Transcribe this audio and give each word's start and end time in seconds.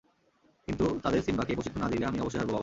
কিন্তু, 0.67 0.85
তাদের 1.03 1.21
সিম্বাকে 1.21 1.51
প্রশিক্ষণ 1.55 1.81
না 1.81 1.89
দিলে 1.89 2.05
আমি 2.05 2.19
অবশ্যই 2.19 2.39
হারব, 2.39 2.49
বাবা। 2.49 2.59